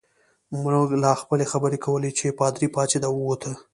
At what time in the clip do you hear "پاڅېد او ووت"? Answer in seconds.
2.75-3.43